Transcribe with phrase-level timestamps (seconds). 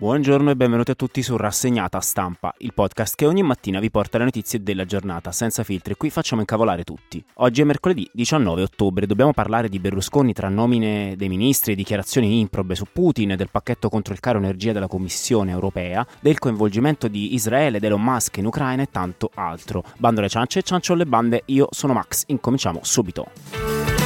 [0.00, 4.16] Buongiorno e benvenuti a tutti su Rassegnata Stampa, il podcast che ogni mattina vi porta
[4.16, 5.96] le notizie della giornata senza filtri.
[5.96, 7.20] Qui facciamo incavolare tutti.
[7.38, 12.38] Oggi è mercoledì 19 ottobre, dobbiamo parlare di Berlusconi tra nomine dei ministri e dichiarazioni
[12.38, 17.34] improbe su Putin, del pacchetto contro il caro energia della Commissione europea, del coinvolgimento di
[17.34, 19.82] Israele, Elon Musk in Ucraina e tanto altro.
[19.98, 23.97] Bando le ciance, ciancio le bande, io sono Max, incominciamo subito.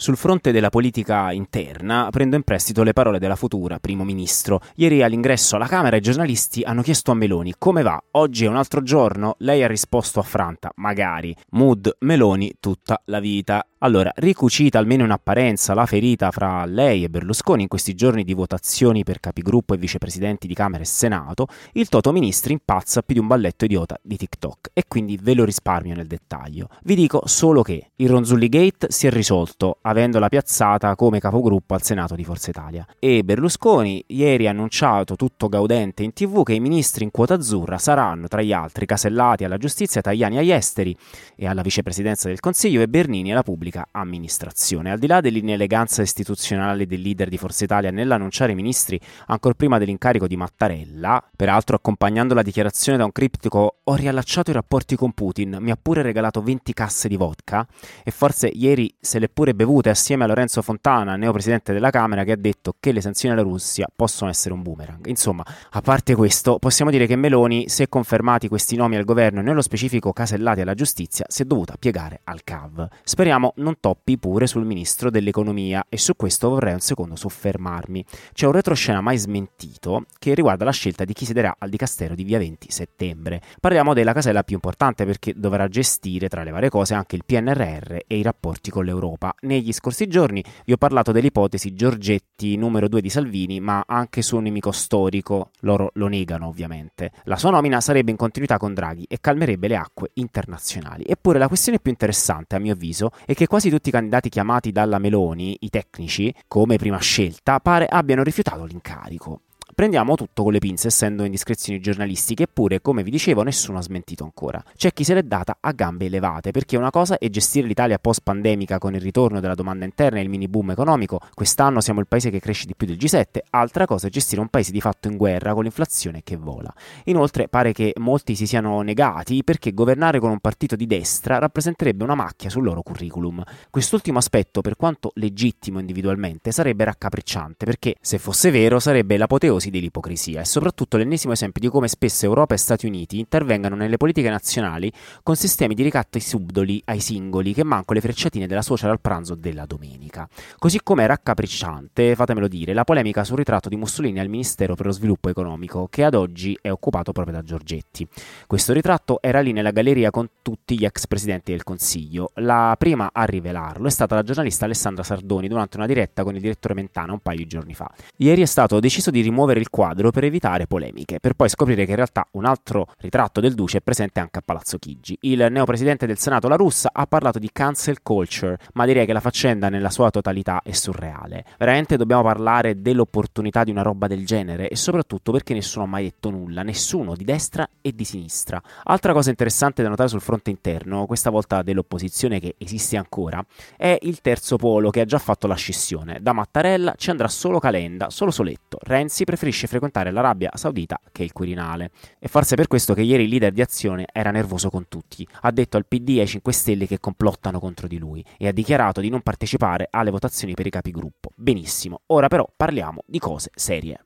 [0.00, 4.60] Sul fronte della politica interna prendo in prestito le parole della futura primo ministro.
[4.76, 8.54] Ieri all'ingresso alla Camera i giornalisti hanno chiesto a Meloni come va, oggi è un
[8.54, 9.34] altro giorno?
[9.38, 11.34] Lei ha risposto affranta, magari.
[11.50, 13.66] Mood Meloni tutta la vita.
[13.80, 18.34] Allora, ricucita almeno in apparenza la ferita fra lei e Berlusconi in questi giorni di
[18.34, 23.20] votazioni per capigruppo e vicepresidenti di Camera e Senato, il Toto Ministri impazza più di
[23.20, 26.70] un balletto idiota di TikTok e quindi ve lo risparmio nel dettaglio.
[26.82, 31.82] Vi dico solo che il Ronzulli Gate si è risolto avendola piazzata come capogruppo al
[31.82, 36.60] Senato di Forza Italia e Berlusconi ieri ha annunciato tutto gaudente in tv che i
[36.60, 40.94] ministri in quota azzurra saranno tra gli altri Casellati alla giustizia, Tajani agli esteri
[41.34, 44.90] e alla vicepresidenza del Consiglio e Bernini alla pubblica amministrazione.
[44.90, 49.78] Al di là dell'ineleganza istituzionale del leader di Forza Italia nell'annunciare i ministri ancora prima
[49.78, 55.12] dell'incarico di Mattarella, peraltro accompagnando la dichiarazione da un criptico ho riallacciato i rapporti con
[55.12, 57.66] Putin, mi ha pure regalato 20 casse di vodka
[58.04, 62.32] e forse ieri se le pure bevute assieme a Lorenzo Fontana, neopresidente della Camera, che
[62.32, 65.06] ha detto che le sanzioni alla Russia possono essere un boomerang.
[65.06, 69.42] Insomma, a parte questo, possiamo dire che Meloni, se confermati questi nomi al governo e
[69.42, 72.88] nello specifico casellati alla giustizia, si è dovuta piegare al CAV.
[73.04, 78.04] Speriamo non toppi pure sul ministro dell'economia e su questo vorrei un secondo soffermarmi.
[78.32, 82.24] C'è un retroscena mai smentito che riguarda la scelta di chi siederà al dicastero di
[82.24, 83.40] via 20 settembre.
[83.60, 87.98] Parliamo della casella più importante perché dovrà gestire tra le varie cose anche il PNRR
[88.06, 89.34] e i rapporti con l'Europa.
[89.42, 94.40] Negli scorsi giorni vi ho parlato dell'ipotesi Giorgetti numero 2 di Salvini, ma anche suo
[94.40, 95.50] nemico storico.
[95.60, 97.12] Loro lo negano ovviamente.
[97.24, 101.04] La sua nomina sarebbe in continuità con Draghi e calmerebbe le acque internazionali.
[101.06, 104.72] Eppure la questione più interessante a mio avviso è che quasi tutti i candidati chiamati
[104.72, 109.40] dalla Meloni, i tecnici, come prima scelta, pare abbiano rifiutato l'incarico.
[109.78, 114.24] Prendiamo tutto con le pinze, essendo indiscrezioni giornalistiche, eppure, come vi dicevo, nessuno ha smentito
[114.24, 114.60] ancora.
[114.76, 118.78] C'è chi se l'è data a gambe elevate, perché una cosa è gestire l'Italia post-pandemica
[118.78, 122.28] con il ritorno della domanda interna e il mini boom economico, quest'anno siamo il paese
[122.28, 125.16] che cresce di più del G7, altra cosa è gestire un paese di fatto in
[125.16, 126.74] guerra con l'inflazione che vola.
[127.04, 132.02] Inoltre pare che molti si siano negati perché governare con un partito di destra rappresenterebbe
[132.02, 133.44] una macchia sul loro curriculum.
[133.70, 139.70] Quest'ultimo aspetto, per quanto legittimo individualmente, sarebbe raccapricciante, perché se fosse vero sarebbe l'apoteosi abusi
[139.70, 144.30] dell'ipocrisia e soprattutto l'ennesimo esempio di come spesso Europa e Stati Uniti intervengano nelle politiche
[144.30, 144.90] nazionali
[145.22, 149.34] con sistemi di ricatto subdoli ai singoli che manco le frecciatine della suocera al pranzo
[149.34, 150.28] della domenica.
[150.58, 154.92] Così come raccapricciante, fatemelo dire, la polemica sul ritratto di Mussolini al Ministero per lo
[154.92, 158.06] Sviluppo Economico che ad oggi è occupato proprio da Giorgetti.
[158.46, 162.30] Questo ritratto era lì nella galleria con tutti gli ex presidenti del Consiglio.
[162.34, 166.40] La prima a rivelarlo è stata la giornalista Alessandra Sardoni durante una diretta con il
[166.40, 167.90] direttore Mentana un paio di giorni fa.
[168.16, 171.84] Ieri è stato deciso di rimuovere rimuovere il quadro per evitare polemiche, per poi scoprire
[171.84, 175.16] che in realtà un altro ritratto del Duce è presente anche a Palazzo Chigi.
[175.22, 179.20] Il neopresidente del Senato La Russa ha parlato di cancel culture, ma direi che la
[179.20, 181.44] faccenda nella sua totalità è surreale.
[181.58, 186.04] Veramente dobbiamo parlare dell'opportunità di una roba del genere e soprattutto perché nessuno ha mai
[186.04, 188.60] detto nulla, nessuno di destra e di sinistra.
[188.84, 193.44] Altra cosa interessante da notare sul fronte interno, questa volta dell'opposizione che esiste ancora,
[193.76, 196.18] è il terzo polo che ha già fatto la scissione.
[196.20, 198.78] Da Mattarella ci andrà solo Calenda, solo Soletto.
[198.82, 201.90] Renzi preferisce preferisce frequentare l'Arabia Saudita che il Quirinale.
[202.18, 205.26] E forse per questo che ieri il leader di Azione era nervoso con tutti.
[205.40, 208.52] Ha detto al PD e ai 5 Stelle che complottano contro di lui e ha
[208.52, 211.30] dichiarato di non partecipare alle votazioni per i capigruppo.
[211.34, 214.04] Benissimo, ora però parliamo di cose serie.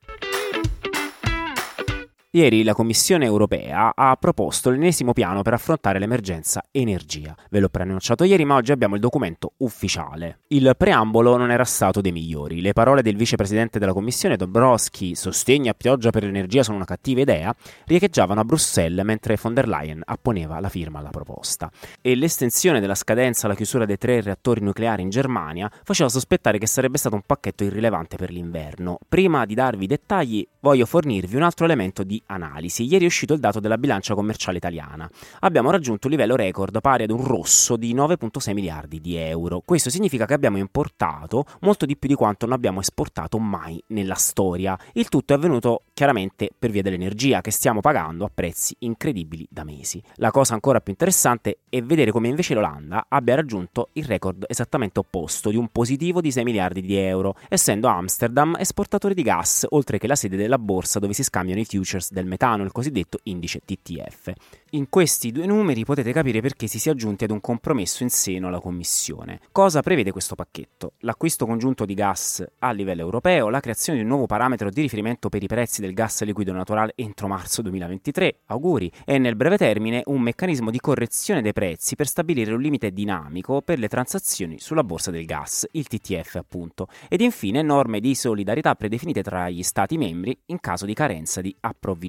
[2.34, 7.36] Ieri la Commissione europea ha proposto l'ennesimo piano per affrontare l'emergenza energia.
[7.50, 10.38] Ve l'ho preannunciato ieri, ma oggi abbiamo il documento ufficiale.
[10.46, 12.62] Il preambolo non era stato dei migliori.
[12.62, 17.20] Le parole del vicepresidente della Commissione Dobrovski, sostegni a pioggia per l'energia sono una cattiva
[17.20, 21.70] idea, riecheggiavano a Bruxelles mentre von der Leyen apponeva la firma alla proposta.
[22.00, 26.66] E l'estensione della scadenza alla chiusura dei tre reattori nucleari in Germania faceva sospettare che
[26.66, 28.98] sarebbe stato un pacchetto irrilevante per l'inverno.
[29.06, 32.84] Prima di darvi dettagli, voglio fornirvi un altro elemento di analisi.
[32.84, 35.08] Ieri è uscito il dato della bilancia commerciale italiana.
[35.40, 39.62] Abbiamo raggiunto un livello record pari ad un rosso di 9,6 miliardi di euro.
[39.64, 44.14] Questo significa che abbiamo importato molto di più di quanto non abbiamo esportato mai nella
[44.14, 44.78] storia.
[44.94, 49.64] Il tutto è avvenuto chiaramente per via dell'energia che stiamo pagando a prezzi incredibili da
[49.64, 50.02] mesi.
[50.16, 54.98] La cosa ancora più interessante è vedere come invece l'Olanda abbia raggiunto il record esattamente
[54.98, 59.98] opposto di un positivo di 6 miliardi di euro, essendo Amsterdam esportatore di gas, oltre
[59.98, 63.60] che la sede della borsa dove si scambiano i futures del metano, il cosiddetto indice
[63.64, 64.32] TTF.
[64.74, 68.48] In questi due numeri potete capire perché si sia giunti ad un compromesso in seno
[68.48, 69.40] alla Commissione.
[69.52, 70.92] Cosa prevede questo pacchetto?
[71.00, 75.28] L'acquisto congiunto di gas a livello europeo, la creazione di un nuovo parametro di riferimento
[75.28, 80.02] per i prezzi del gas liquido naturale entro marzo 2023, auguri, e nel breve termine
[80.06, 84.84] un meccanismo di correzione dei prezzi per stabilire un limite dinamico per le transazioni sulla
[84.84, 89.96] borsa del gas, il TTF appunto, ed infine norme di solidarietà predefinite tra gli Stati
[89.96, 92.01] membri in caso di carenza di approvvigionamento.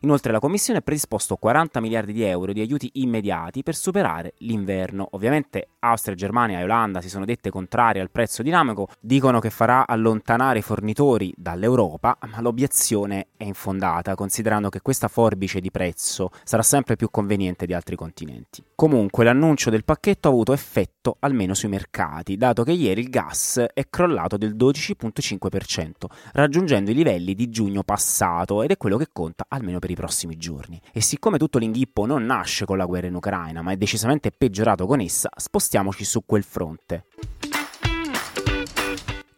[0.00, 5.08] Inoltre la Commissione ha predisposto 40 miliardi di euro di aiuti immediati per superare l'inverno.
[5.12, 9.86] Ovviamente Austria, Germania e Olanda si sono dette contrarie al prezzo dinamico, dicono che farà
[9.86, 16.62] allontanare i fornitori dall'Europa, ma l'obiezione è infondata, considerando che questa forbice di prezzo sarà
[16.62, 18.64] sempre più conveniente di altri continenti.
[18.74, 23.64] Comunque l'annuncio del pacchetto ha avuto effetto almeno sui mercati, dato che ieri il gas
[23.72, 25.90] è crollato del 12,5%,
[26.32, 30.36] raggiungendo i livelli di giugno passato ed è quello che conta almeno per i prossimi
[30.36, 30.78] giorni.
[30.92, 34.84] E siccome tutto l'inghippo non nasce con la guerra in Ucraina, ma è decisamente peggiorato
[34.84, 37.04] con essa, spostiamoci su quel fronte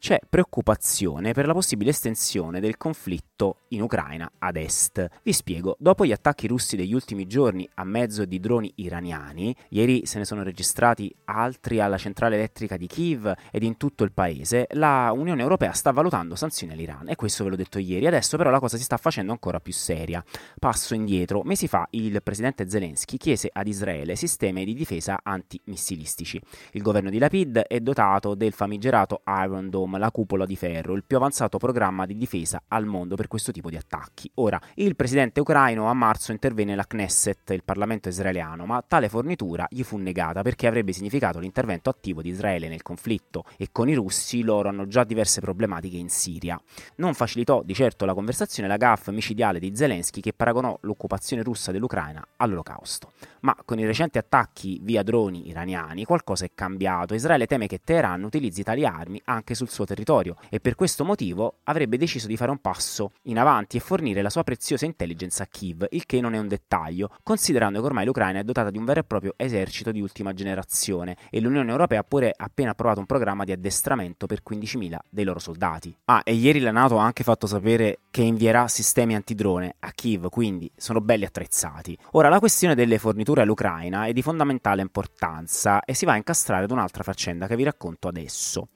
[0.09, 5.07] c'è preoccupazione per la possibile estensione del conflitto in Ucraina ad est.
[5.23, 10.07] Vi spiego, dopo gli attacchi russi degli ultimi giorni a mezzo di droni iraniani, ieri
[10.07, 14.67] se ne sono registrati altri alla centrale elettrica di Kiev ed in tutto il paese,
[14.71, 18.49] la Unione Europea sta valutando sanzioni all'Iran e questo ve l'ho detto ieri, adesso però
[18.49, 20.25] la cosa si sta facendo ancora più seria.
[20.59, 26.41] Passo indietro, mesi fa il presidente Zelensky chiese ad Israele sistemi di difesa antimissilistici.
[26.73, 31.05] Il governo di Lapid è dotato del famigerato Iron Dome la cupola di ferro, il
[31.05, 34.31] più avanzato programma di difesa al mondo per questo tipo di attacchi.
[34.35, 39.67] Ora, il presidente ucraino a marzo intervenne la Knesset, il Parlamento israeliano, ma tale fornitura
[39.69, 43.95] gli fu negata perché avrebbe significato l'intervento attivo di Israele nel conflitto e con i
[43.95, 46.61] russi loro hanno già diverse problematiche in Siria.
[46.97, 51.73] Non facilitò di certo la conversazione la gaffa micidiale di Zelensky che paragonò l'occupazione russa
[51.73, 53.13] dell'Ucraina all'olocausto.
[53.41, 57.15] Ma con i recenti attacchi via droni iraniani qualcosa è cambiato.
[57.15, 61.59] Israele teme che Teheran utilizzi tali armi anche sul suo territorio e per questo motivo
[61.65, 65.47] avrebbe deciso di fare un passo in avanti e fornire la sua preziosa intelligence a
[65.47, 68.85] Kiev, il che non è un dettaglio, considerando che ormai l'Ucraina è dotata di un
[68.85, 73.07] vero e proprio esercito di ultima generazione e l'Unione Europea ha pure appena approvato un
[73.07, 75.95] programma di addestramento per 15.000 dei loro soldati.
[76.07, 80.29] Ah, e ieri la NATO ha anche fatto sapere che invierà sistemi antidrone a Kiev,
[80.29, 81.97] quindi sono belli attrezzati.
[82.13, 86.17] Ora la questione delle forniture forniture all'Ucraina è di fondamentale importanza e si va a
[86.17, 88.69] incastrare ad un'altra faccenda che vi racconto adesso.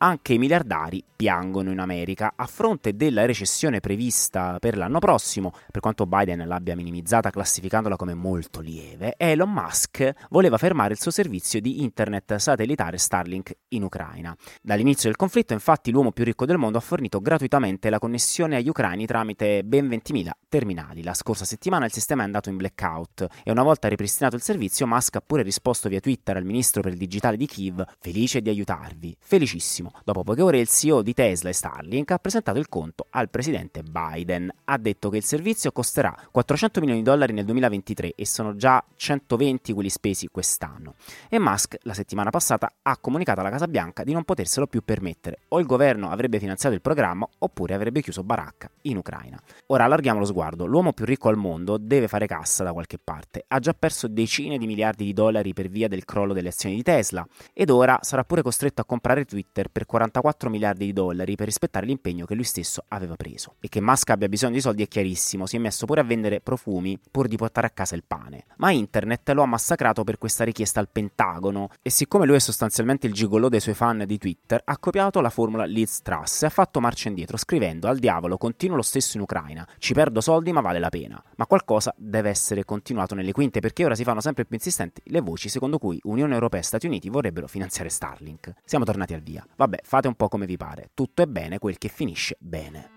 [0.00, 5.80] Anche i miliardari piangono in America a fronte della recessione prevista per l'anno prossimo, per
[5.80, 11.60] quanto Biden l'abbia minimizzata classificandola come molto lieve, Elon Musk voleva fermare il suo servizio
[11.60, 14.36] di internet satellitare Starlink in Ucraina.
[14.62, 18.68] Dall'inizio del conflitto, infatti, l'uomo più ricco del mondo ha fornito gratuitamente la connessione agli
[18.68, 21.02] ucraini tramite ben 20.000 terminali.
[21.02, 24.86] La scorsa settimana il sistema è andato in blackout e una volta ripristinato il servizio,
[24.86, 28.48] Musk ha pure risposto via Twitter al ministro per il digitale di Kiev, felice di
[28.48, 29.92] aiutarvi, felicissimo Benissimo.
[30.04, 33.82] Dopo poche ore il CEO di Tesla e Starlink ha presentato il conto al presidente
[33.82, 34.50] Biden.
[34.64, 38.82] Ha detto che il servizio costerà 400 milioni di dollari nel 2023 e sono già
[38.96, 40.94] 120 quelli spesi quest'anno.
[41.28, 45.40] E Musk la settimana passata ha comunicato alla Casa Bianca di non poterselo più permettere.
[45.48, 49.40] O il governo avrebbe finanziato il programma oppure avrebbe chiuso baracca in Ucraina.
[49.66, 50.66] Ora allarghiamo lo sguardo.
[50.66, 53.44] L'uomo più ricco al mondo deve fare cassa da qualche parte.
[53.46, 56.82] Ha già perso decine di miliardi di dollari per via del crollo delle azioni di
[56.82, 61.46] Tesla ed ora sarà pure costretto a comprare Twitter per 44 miliardi di dollari per
[61.46, 63.54] rispettare l'impegno che lui stesso aveva preso.
[63.60, 66.40] E che Musk abbia bisogno di soldi è chiarissimo, si è messo pure a vendere
[66.40, 68.46] profumi pur di portare a casa il pane.
[68.56, 73.06] Ma internet lo ha massacrato per questa richiesta al Pentagono e siccome lui è sostanzialmente
[73.06, 76.50] il gigolò dei suoi fan di Twitter, ha copiato la formula Liz Truss e ha
[76.50, 80.60] fatto marcia indietro scrivendo al diavolo continuo lo stesso in Ucraina, ci perdo soldi ma
[80.60, 81.22] vale la pena.
[81.36, 85.20] Ma qualcosa deve essere continuato nelle quinte perché ora si fanno sempre più insistenti le
[85.20, 88.54] voci secondo cui Unione Europea e Stati Uniti vorrebbero finanziare Starlink.
[88.64, 89.46] Siamo tornati al via.
[89.68, 90.88] Vabbè, fate un po' come vi pare.
[90.94, 92.92] Tutto è bene quel che finisce bene.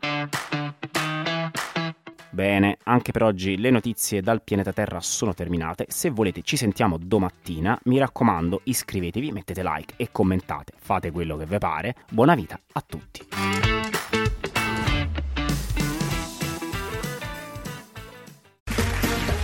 [2.30, 5.88] Bene, anche per oggi le notizie dal pianeta Terra sono terminate.
[5.90, 7.78] Se volete ci sentiamo domattina.
[7.86, 10.72] Mi raccomando, iscrivetevi, mettete like e commentate.
[10.80, 11.94] Fate quello che vi pare.
[12.10, 13.28] Buona vita a tutti.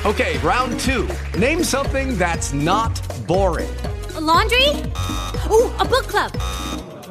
[0.06, 1.08] Okay, round 2.
[1.38, 3.68] Name something that's not boring.
[4.16, 4.70] A laundry?
[5.50, 6.67] Ooh, a book club.